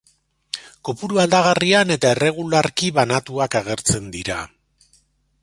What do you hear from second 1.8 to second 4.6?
eta erregularki banatuak agertzen dira.